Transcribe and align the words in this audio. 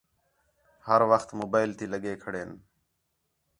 ہر 0.87 1.01
وخت 1.11 1.29
موبائل 1.39 1.69
تی 1.77 1.85
لڳے 1.93 2.13
کھڑین 2.21 2.49